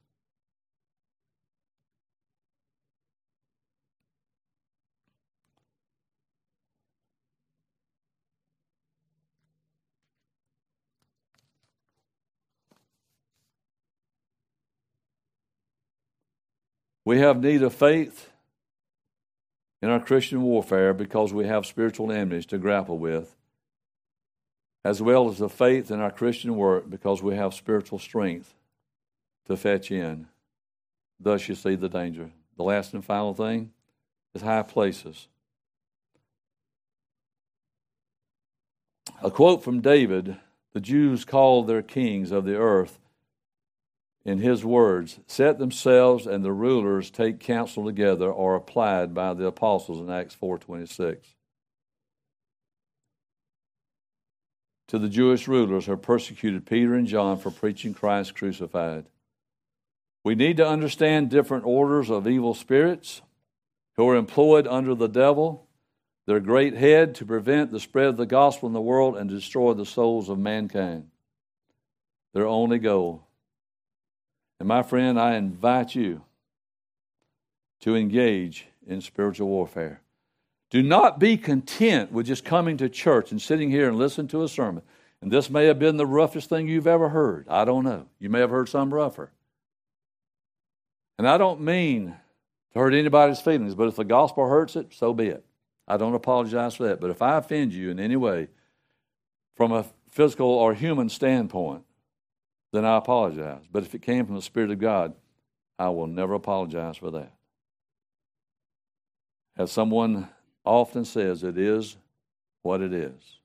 [17.04, 18.30] We have need of faith
[19.82, 23.36] in our Christian warfare because we have spiritual enemies to grapple with,
[24.84, 28.54] as well as the faith in our Christian work because we have spiritual strength
[29.46, 30.28] to fetch in.
[31.20, 32.30] Thus, you see the danger.
[32.56, 33.72] The last and final thing
[34.34, 35.28] is high places.
[39.22, 40.36] A quote from David
[40.72, 42.98] The Jews called their kings of the earth
[44.24, 49.46] in his words, set themselves and the rulers take counsel together are applied by the
[49.46, 51.34] apostles in Acts 4:26.
[54.88, 59.06] To the Jewish rulers who persecuted Peter and John for preaching Christ crucified.
[60.22, 63.20] We need to understand different orders of evil spirits
[63.96, 65.68] who are employed under the devil,
[66.26, 69.74] their great head to prevent the spread of the gospel in the world and destroy
[69.74, 71.10] the souls of mankind.
[72.32, 73.26] Their only goal
[74.58, 76.22] and my friend, I invite you
[77.80, 80.00] to engage in spiritual warfare.
[80.70, 84.42] Do not be content with just coming to church and sitting here and listening to
[84.42, 84.82] a sermon.
[85.20, 87.46] And this may have been the roughest thing you've ever heard.
[87.48, 88.06] I don't know.
[88.18, 89.30] You may have heard some rougher.
[91.18, 92.14] And I don't mean
[92.72, 95.44] to hurt anybody's feelings, but if the gospel hurts it, so be it.
[95.86, 97.00] I don't apologize for that.
[97.00, 98.48] But if I offend you in any way
[99.54, 101.84] from a physical or human standpoint,
[102.74, 103.62] then I apologize.
[103.70, 105.14] But if it came from the Spirit of God,
[105.78, 107.32] I will never apologize for that.
[109.56, 110.28] As someone
[110.64, 111.96] often says, it is
[112.62, 113.38] what it is.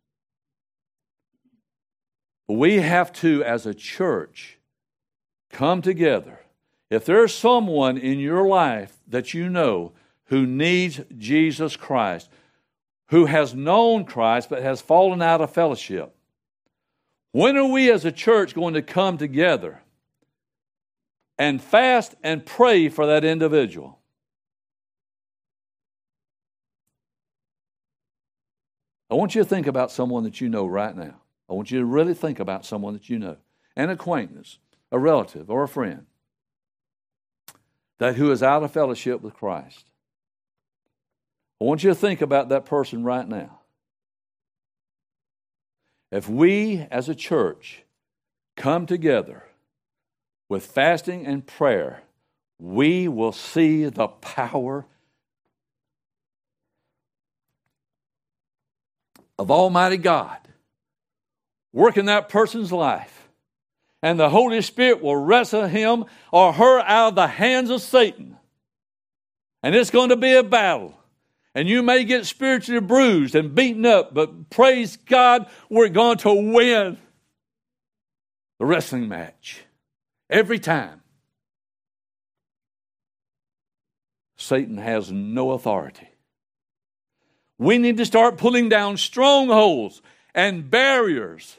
[2.47, 4.57] We have to, as a church,
[5.51, 6.39] come together.
[6.89, 9.91] If there's someone in your life that you know
[10.25, 12.29] who needs Jesus Christ,
[13.09, 16.15] who has known Christ but has fallen out of fellowship,
[17.31, 19.81] when are we as a church going to come together
[21.37, 23.99] and fast and pray for that individual?
[29.09, 31.15] I want you to think about someone that you know right now.
[31.49, 33.37] I want you to really think about someone that you know,
[33.75, 34.59] an acquaintance,
[34.91, 36.05] a relative, or a friend
[37.97, 39.85] that who is out of fellowship with Christ.
[41.61, 43.58] I want you to think about that person right now.
[46.11, 47.83] If we as a church
[48.55, 49.43] come together
[50.47, 52.01] with fasting and prayer,
[52.59, 54.85] we will see the power
[59.37, 60.37] of Almighty God
[61.71, 63.29] work in that person's life.
[64.01, 68.37] And the Holy Spirit will wrestle him or her out of the hands of Satan.
[69.61, 70.98] And it's going to be a battle
[71.55, 76.33] and you may get spiritually bruised and beaten up, but praise God, we're going to
[76.53, 76.97] win
[78.59, 79.63] the wrestling match
[80.29, 81.01] every time.
[84.37, 86.07] Satan has no authority.
[87.57, 90.01] We need to start pulling down strongholds
[90.33, 91.57] and barriers.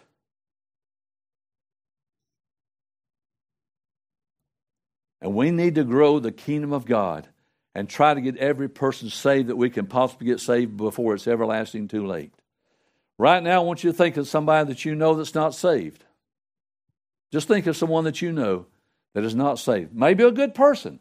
[5.20, 7.28] And we need to grow the kingdom of God
[7.80, 11.26] and try to get every person saved that we can possibly get saved before it's
[11.26, 12.30] everlasting too late.
[13.16, 16.04] Right now, I want you to think of somebody that you know that's not saved.
[17.32, 18.66] Just think of someone that you know
[19.14, 19.94] that is not saved.
[19.94, 21.00] Maybe a good person,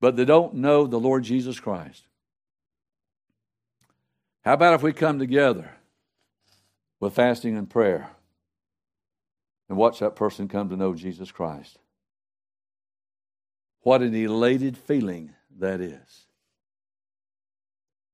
[0.00, 2.04] but they don't know the Lord Jesus Christ.
[4.42, 5.72] How about if we come together
[7.00, 8.08] with fasting and prayer
[9.68, 11.78] and watch that person come to know Jesus Christ?
[13.82, 16.26] What an elated feeling that is.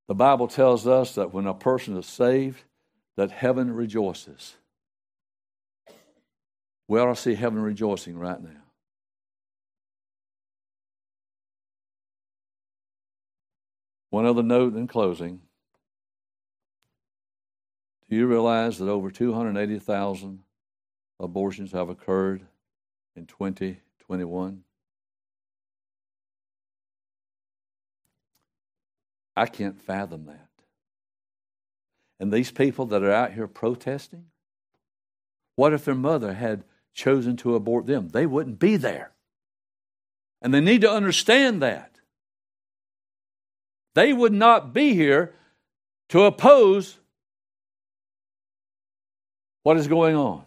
[0.09, 2.62] The Bible tells us that when a person is saved,
[3.16, 4.57] that heaven rejoices.
[6.86, 8.62] We ought to see heaven rejoicing right now.
[14.11, 15.40] One other note in closing.
[18.09, 20.40] Do you realize that over 280,000
[21.18, 22.47] abortions have occurred
[23.16, 24.62] in 2021?
[29.37, 30.49] I can't fathom that.
[32.18, 34.26] And these people that are out here protesting,
[35.57, 36.64] what if their mother had
[36.95, 38.09] chosen to abort them?
[38.09, 39.12] They wouldn't be there.
[40.41, 41.99] And they need to understand that.
[43.95, 45.34] They would not be here
[46.11, 46.99] to oppose
[49.62, 50.45] what is going on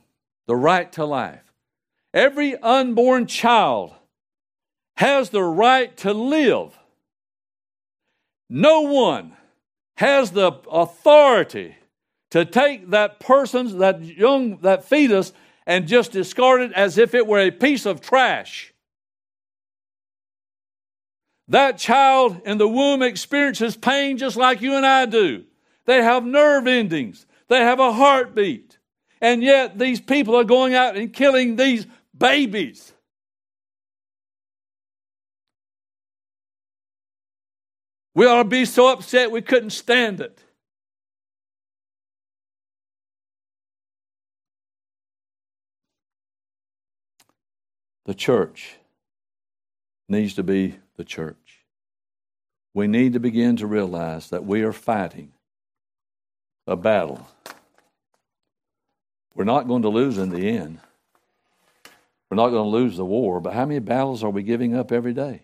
[0.48, 1.44] the right to life.
[2.14, 3.94] Every unborn child
[4.96, 6.79] has the right to live.
[8.50, 9.34] No one
[9.98, 11.76] has the authority
[12.32, 15.34] to take that person's, that young, that fetus,
[15.66, 18.74] and just discard it as if it were a piece of trash.
[21.48, 25.46] That child in the womb experiences pain just like you and I do.
[25.86, 28.78] They have nerve endings, they have a heartbeat.
[29.22, 31.86] And yet, these people are going out and killing these
[32.18, 32.94] babies.
[38.20, 40.44] We ought to be so upset we couldn't stand it.
[48.04, 48.76] The church
[50.10, 51.64] needs to be the church.
[52.74, 55.32] We need to begin to realize that we are fighting
[56.68, 57.26] a battle.
[59.34, 60.82] We're not going to lose in the end.
[62.30, 64.92] We're not going to lose the war, but how many battles are we giving up
[64.92, 65.44] every day?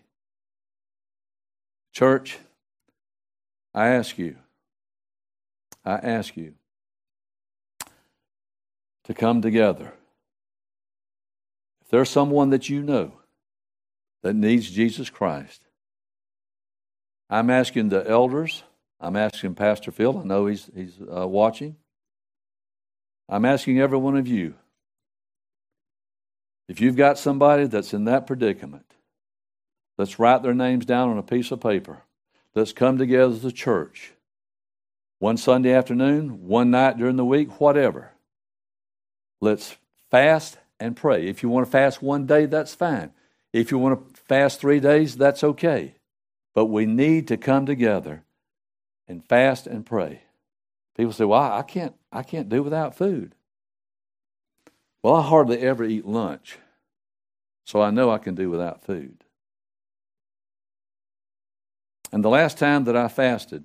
[1.94, 2.36] Church,
[3.76, 4.36] I ask you,
[5.84, 6.54] I ask you
[9.04, 9.92] to come together
[11.82, 13.12] if there's someone that you know
[14.24, 15.62] that needs Jesus Christ,
[17.30, 18.64] I'm asking the elders,
[18.98, 21.76] I'm asking Pastor Phil, I know he's, he's uh, watching.
[23.28, 24.54] I'm asking every one of you
[26.68, 28.94] if you've got somebody that's in that predicament,
[29.98, 32.02] let's write their names down on a piece of paper.
[32.56, 34.12] Let's come together as a church.
[35.18, 38.12] One Sunday afternoon, one night during the week, whatever.
[39.42, 39.76] Let's
[40.10, 41.26] fast and pray.
[41.26, 43.12] If you want to fast one day, that's fine.
[43.52, 45.96] If you want to fast three days, that's okay.
[46.54, 48.24] But we need to come together
[49.06, 50.22] and fast and pray.
[50.96, 53.34] People say, "Well, I can't I can't do without food."
[55.02, 56.58] Well, I hardly ever eat lunch.
[57.64, 59.25] So I know I can do without food.
[62.12, 63.64] And the last time that I fasted,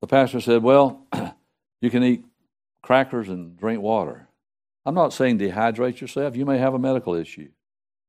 [0.00, 1.06] the pastor said, Well,
[1.80, 2.24] you can eat
[2.82, 4.28] crackers and drink water.
[4.86, 6.36] I'm not saying dehydrate yourself.
[6.36, 7.50] You may have a medical issue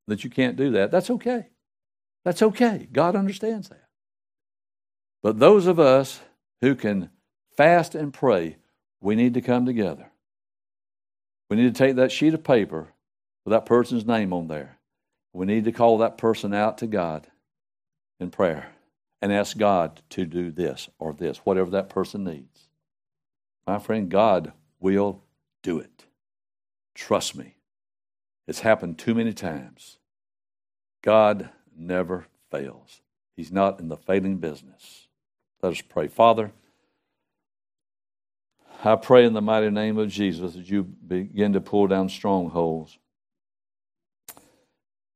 [0.08, 0.92] that you can't do that.
[0.92, 1.50] That's okay.
[2.24, 2.88] That's okay.
[2.92, 3.88] God understands that.
[5.22, 6.22] But those of us
[6.62, 7.10] who can
[7.58, 8.58] fast and pray,
[9.02, 10.12] we need to come together.
[11.50, 12.88] We need to take that sheet of paper
[13.44, 14.78] with that person's name on there.
[15.34, 17.28] We need to call that person out to God
[18.22, 18.70] in prayer
[19.22, 22.70] and ask God to do this or this, whatever that person needs.
[23.68, 25.24] My friend, God will
[25.62, 26.06] do it.
[26.96, 27.56] Trust me.
[28.48, 29.98] It's happened too many times.
[31.02, 33.02] God never fails.
[33.36, 35.08] He's not in the failing business.
[35.62, 36.08] Let us pray.
[36.08, 36.52] Father,
[38.84, 42.98] I pray in the mighty name of Jesus that you begin to pull down strongholds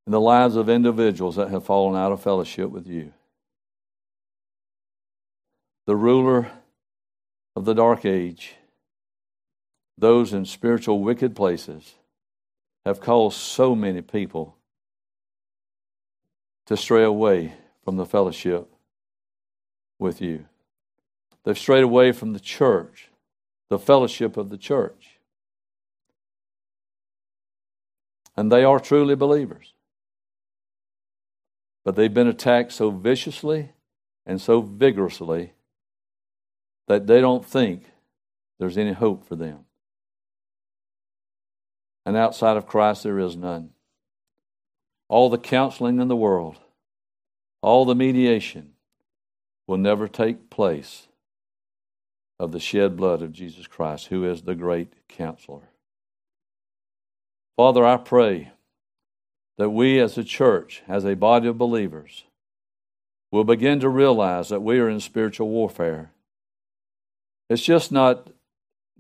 [0.06, 3.12] in the lives of individuals that have fallen out of fellowship with you.
[5.86, 6.52] The ruler
[7.56, 8.56] of the dark age
[9.98, 11.96] those in spiritual wicked places
[12.86, 14.56] have caused so many people
[16.66, 17.54] to stray away
[17.84, 18.70] from the fellowship
[19.98, 20.46] with you.
[21.44, 23.10] They've strayed away from the church,
[23.70, 25.20] the fellowship of the church.
[28.36, 29.75] And they are truly believers.
[31.86, 33.72] But they've been attacked so viciously
[34.26, 35.54] and so vigorously
[36.88, 37.84] that they don't think
[38.60, 39.60] there's any hope for them.
[42.06, 43.72] And outside of Christ, there is none.
[45.08, 46.58] All the counseling in the world,
[47.62, 48.74] all the mediation
[49.68, 51.08] will never take place
[52.40, 55.70] of the shed blood of Jesus Christ, who is the great counselor.
[57.56, 58.52] Father, I pray
[59.58, 62.26] that we as a church, as a body of believers,
[63.32, 66.12] will begin to realize that we are in spiritual warfare.
[67.50, 68.30] It's just not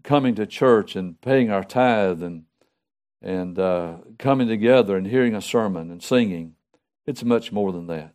[0.03, 2.43] coming to church and paying our tithe and
[3.21, 6.53] and uh, coming together and hearing a sermon and singing.
[7.07, 8.13] It's much more than that.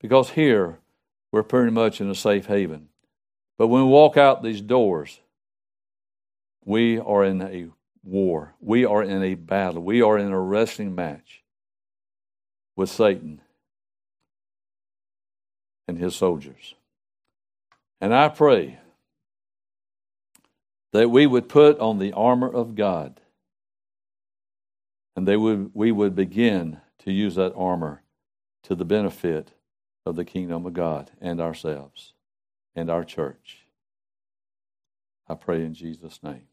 [0.00, 0.78] Because here,
[1.32, 2.88] we're pretty much in a safe haven.
[3.58, 5.18] But when we walk out these doors,
[6.64, 7.68] we are in a
[8.04, 8.54] war.
[8.60, 9.82] We are in a battle.
[9.82, 11.41] We are in a wrestling match
[12.76, 13.40] with Satan
[15.88, 16.74] and his soldiers.
[18.00, 18.78] And I pray
[20.92, 23.20] that we would put on the armor of God
[25.14, 25.26] and
[25.74, 28.02] we would begin to use that armor
[28.64, 29.52] to the benefit
[30.06, 32.14] of the kingdom of God and ourselves
[32.74, 33.66] and our church.
[35.28, 36.48] I pray in Jesus' name.